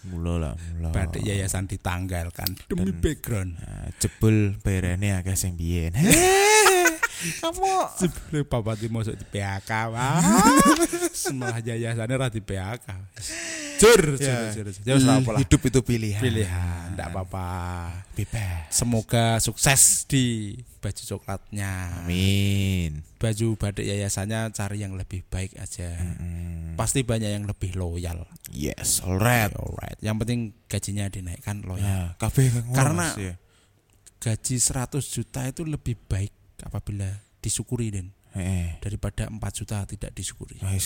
Mula 0.00 0.40
lah, 0.40 0.54
mula. 0.56 0.96
batik 0.96 1.20
yayasan 1.20 1.68
ditanggalkan 1.68 2.56
demi 2.66 2.88
Dan- 2.88 3.00
background. 3.04 3.52
Nah, 3.60 3.92
jebul 4.00 4.56
bayarannya 4.64 5.20
agak 5.20 5.36
sing 5.36 5.60
biyen. 5.60 5.92
Kamu 7.20 8.00
Sebelum 8.00 8.48
Bapak 8.48 8.80
di 8.80 8.88
masuk 8.88 9.12
di 9.12 9.28
PHK 9.28 9.92
wah. 9.92 10.24
Semua 11.12 11.60
yayasannya 11.60 12.16
ra 12.16 12.32
di 12.32 12.40
PHK. 12.40 12.88
Jujur, 13.80 14.00
jujur, 14.20 14.28
Ya. 14.28 14.52
jujur. 14.52 14.66
Wis 14.68 15.02
ora 15.02 15.16
apa 15.16 15.30
lah. 15.32 15.40
Hidup 15.40 15.60
itu 15.64 15.80
pilihan. 15.80 16.20
Pilihan, 16.20 16.92
enggak 16.92 17.08
apa-apa. 17.08 17.48
Bebas. 18.12 18.68
Semoga 18.68 19.40
sukses 19.40 20.04
di 20.04 20.54
baju 20.78 21.02
coklatnya. 21.02 22.04
Amin. 22.04 23.00
Baju 23.16 23.56
batik 23.56 23.88
yayasannya 23.88 24.52
cari 24.52 24.84
yang 24.84 24.94
lebih 24.94 25.24
baik 25.26 25.56
aja. 25.56 25.96
Pasti 26.76 27.00
banyak 27.00 27.32
yang 27.32 27.48
lebih 27.48 27.74
loyal. 27.74 28.28
Yes, 28.52 29.00
alright. 29.00 29.52
Alright. 29.52 29.96
Yang 30.00 30.16
penting 30.20 30.40
gajinya 30.68 31.08
dinaikkan 31.08 31.64
loyal. 31.64 32.12
Ya, 32.12 32.60
ngono, 32.60 32.76
Karena- 32.76 33.14
ya. 33.16 33.34
Gaji 34.20 34.60
100 34.60 35.08
juta 35.08 35.48
itu 35.48 35.64
lebih 35.64 35.96
baik 36.04 36.28
apabila 36.60 37.08
disyukuri 37.40 37.88
Den 37.88 38.12
Heeh. 38.36 38.76
daripada 38.84 39.32
4 39.32 39.40
juta 39.56 39.88
tidak 39.88 40.12
disyukuri. 40.12 40.60
Nah, 40.60 40.76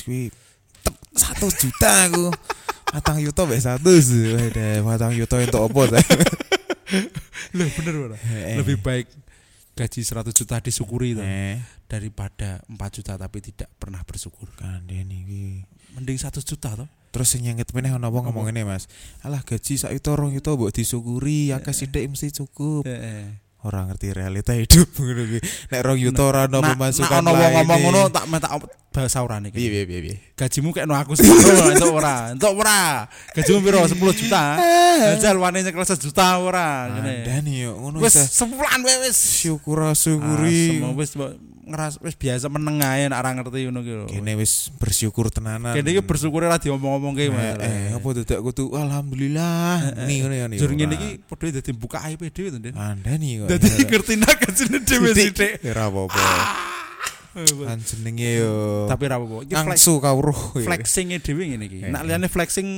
satu 1.14 1.50
juta 1.50 2.06
aku. 2.06 2.30
Matang 2.94 3.18
yuto 3.18 3.42
mbek 3.42 3.58
satu 3.58 3.90
sih. 3.98 4.38
Matang 4.86 5.10
yuto 5.10 5.34
apa 5.34 5.82
ta? 5.90 5.98
Loh, 7.58 7.66
bener. 7.74 8.14
Heeh. 8.14 8.62
Lebih 8.62 8.78
baik 8.78 9.06
gaji 9.74 10.00
100 10.06 10.30
juta 10.30 10.62
disyukuri 10.62 11.18
tuh, 11.18 11.26
Eh, 11.26 11.58
daripada 11.90 12.62
4 12.70 12.94
juta 12.94 13.18
tapi 13.18 13.42
tidak 13.42 13.66
pernah 13.74 13.98
bersyukur. 14.06 14.46
kandhani 14.54 15.26
iki. 15.26 15.44
Mending 15.98 16.18
100 16.18 16.46
juta 16.46 16.78
toh. 16.78 16.86
Terus 17.10 17.30
sing 17.30 17.42
nyengit 17.46 17.70
meneh 17.70 17.94
ono 17.94 18.10
apa 18.10 18.18
ngomong 18.26 18.50
ngene, 18.50 18.66
Mas. 18.66 18.86
Alah 19.22 19.42
gaji 19.42 19.74
sak 19.78 19.94
yuto 19.94 20.14
rong 20.14 20.34
yuto 20.34 20.54
mbok 20.54 20.74
disyukuri, 20.74 21.50
akeh 21.50 21.74
sithik 21.74 22.06
mesti 22.06 22.30
cukup. 22.30 22.86
Ora 23.64 23.88
ngerti 23.88 24.12
realita 24.12 24.52
hidup 24.52 24.92
ngono 25.00 25.22
kuwi. 25.24 25.40
Nek 25.72 25.80
rong 25.80 25.96
yuto 25.96 26.22
ora 26.28 26.44
ono 26.44 26.60
pemasukan 26.60 27.08
Nah, 27.10 27.20
ono 27.24 27.30
wong 27.32 27.52
ngomong 27.56 27.78
lain. 27.80 27.84
ngono 27.88 28.00
tak 28.12 28.24
minta 28.28 28.48
bahasa 28.94 29.18
Piye 29.50 29.66
iki. 29.66 29.72
piye 29.72 29.84
piye 29.88 30.00
piye. 30.04 30.16
Gajimu 30.36 30.68
kayak 30.70 30.86
no 30.86 30.94
aku 30.94 31.16
separuh 31.16 31.72
entuk 31.74 31.92
ora? 31.96 32.14
Entuk 32.30 32.54
ora? 32.54 33.08
Gajimu 33.32 33.58
piro 33.64 33.80
10 33.82 34.20
juta? 34.20 34.42
Ajal 35.16 35.36
wane 35.40 35.64
nyekel 35.64 35.82
sejuta 35.82 36.38
ora 36.38 36.92
ngene. 36.92 37.24
Kandhani 37.24 37.54
yo 37.64 37.72
ngono 37.80 37.98
Wis 38.04 38.12
wae 38.84 38.96
wis. 39.02 39.16
syukur 39.16 39.80
Ah, 39.80 39.96
syukuri. 39.96 40.78
semua 40.78 40.92
wis 40.94 41.10
ngeras 41.64 41.96
wis 42.04 42.12
biasa 42.14 42.52
meneng 42.52 42.78
ae 42.84 43.08
nek 43.08 43.16
ora 43.16 43.30
ngerti 43.34 43.64
ngono 43.64 43.80
ki 43.80 43.92
lho. 43.96 44.06
Kene 44.06 44.32
wis 44.36 44.68
bersyukur 44.76 45.32
tenanan. 45.32 45.72
Kene 45.72 45.88
iki 45.90 46.04
bersyukur 46.04 46.44
ora 46.44 46.60
diomong-omongke 46.60 47.24
Eh, 47.24 47.32
Mas. 47.32 47.56
eh, 47.64 47.96
apa 47.96 48.06
dadak 48.20 48.40
kudu 48.44 48.76
alhamdulillah. 48.76 49.96
Nih 50.04 50.16
ngono 50.20 50.34
ya 50.36 50.46
nih. 50.52 50.58
Jur 50.60 50.70
ngene 50.70 50.94
iki 50.94 51.10
padha 51.24 51.56
dadi 51.58 51.70
buka 51.72 52.04
aib 52.04 52.20
dhewe 52.20 52.48
to, 52.52 52.58
Den. 52.60 52.76
Andani 52.76 53.40
kok. 53.40 53.48
Dadi 53.48 53.68
ngerti 53.88 54.14
nak 54.20 54.36
gajine 54.38 54.78
dhewe 54.84 55.08
sithik. 55.16 55.52
Ya 55.64 55.72
ora 55.72 55.84
apa-apa. 55.88 56.22
Kan 57.34 57.78
jenenge 57.82 58.30
yo. 58.38 58.52
Tapi 58.86 59.02
ora 59.08 59.16
apa-apa. 59.18 59.36
Iki 59.42 59.54
flex, 59.54 59.64
ngangsu 59.66 59.92
kawruh. 59.98 60.40
ya. 60.60 60.66
flexing-e 60.68 61.18
dhewe 61.18 61.42
ngene 61.50 61.64
iki. 61.66 61.78
Eh, 61.82 61.90
eh. 61.90 62.02
liyane 62.04 62.28
flexing 62.28 62.68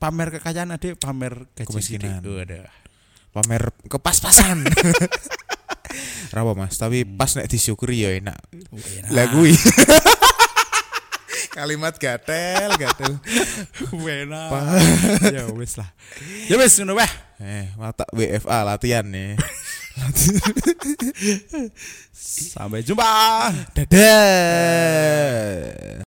pamer 0.00 0.28
kekayaan 0.40 0.74
ade 0.74 0.96
pamer 0.96 1.46
gaji 1.54 1.68
Kemiskinan. 1.70 2.24
Waduh. 2.24 2.66
Pamer 3.34 3.62
kepas-pasan. 3.86 4.64
Ora 6.30 6.40
apa 6.42 6.52
Mas, 6.56 6.76
tapi 6.76 7.04
pas 7.04 7.30
nek 7.34 7.46
disyukuri 7.46 8.02
ya 8.02 8.10
enak. 8.12 8.38
Enak. 8.50 9.10
Lah 9.10 9.26
kuwi. 9.30 9.54
Kalimat 11.54 11.94
gatel, 11.96 12.70
gatel. 12.74 13.12
Enak. 13.94 14.48
Pa- 14.50 15.30
Ya 15.30 15.46
wis 15.54 15.78
lah. 15.78 15.86
Ya 16.50 16.58
wis 16.58 16.74
ngono 16.78 16.98
wae. 16.98 17.06
Eh, 17.38 17.70
mata 17.78 18.04
WFA 18.10 18.66
latihan 18.66 19.06
nih. 19.06 19.38
Sampai 22.54 22.82
jumpa. 22.82 23.06
Dadah. 23.74 26.02